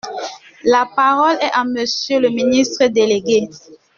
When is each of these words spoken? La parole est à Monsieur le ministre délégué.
La 0.63 0.87
parole 0.95 1.37
est 1.41 1.51
à 1.53 1.63
Monsieur 1.63 2.19
le 2.19 2.29
ministre 2.31 2.87
délégué. 2.87 3.47